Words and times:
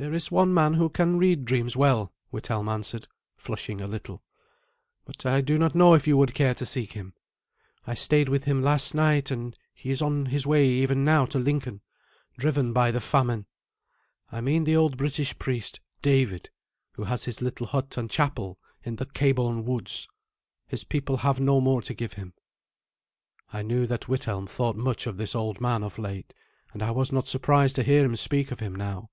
"There 0.00 0.14
is 0.14 0.30
one 0.32 0.54
man 0.54 0.72
who 0.72 0.88
can 0.88 1.18
read 1.18 1.44
dreams 1.44 1.76
well," 1.76 2.10
Withelm 2.30 2.70
answered, 2.70 3.06
flushing 3.36 3.82
a 3.82 3.86
little, 3.86 4.22
"but 5.04 5.26
I 5.26 5.42
do 5.42 5.58
not 5.58 5.74
know 5.74 5.92
if 5.92 6.06
you 6.08 6.16
would 6.16 6.32
care 6.32 6.54
to 6.54 6.64
seek 6.64 6.94
him. 6.94 7.12
I 7.86 7.92
stayed 7.92 8.30
with 8.30 8.44
him 8.44 8.62
last 8.62 8.94
night, 8.94 9.30
and 9.30 9.54
he 9.74 9.90
is 9.90 10.00
on 10.00 10.24
his 10.32 10.46
way 10.46 10.66
even 10.68 11.04
now 11.04 11.26
to 11.26 11.38
Lincoln, 11.38 11.82
driven 12.38 12.72
by 12.72 12.90
the 12.90 13.00
famine. 13.02 13.44
I 14.32 14.40
mean 14.40 14.64
the 14.64 14.74
old 14.74 14.96
British 14.96 15.38
priest 15.38 15.80
David, 16.00 16.48
who 16.92 17.04
has 17.04 17.24
his 17.24 17.42
little 17.42 17.66
hut 17.66 17.98
and 17.98 18.10
chapel 18.10 18.58
in 18.82 18.96
the 18.96 19.04
Cabourn 19.04 19.66
woods. 19.66 20.08
His 20.66 20.82
people 20.82 21.18
have 21.18 21.40
no 21.40 21.60
more 21.60 21.82
to 21.82 21.92
give 21.92 22.14
him." 22.14 22.32
I 23.52 23.60
knew 23.60 23.86
that 23.88 24.08
Withelm 24.08 24.46
thought 24.46 24.76
much 24.76 25.06
of 25.06 25.18
this 25.18 25.34
old 25.34 25.60
man 25.60 25.82
of 25.82 25.98
late, 25.98 26.32
and 26.72 26.82
I 26.82 26.90
was 26.90 27.12
not 27.12 27.28
surprised 27.28 27.76
to 27.76 27.82
hear 27.82 28.02
him 28.02 28.16
speak 28.16 28.50
of 28.50 28.60
him 28.60 28.74
now. 28.74 29.10